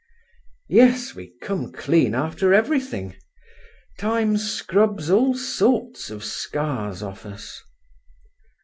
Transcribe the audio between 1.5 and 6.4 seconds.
clean after everything. Time scrubs all sorts of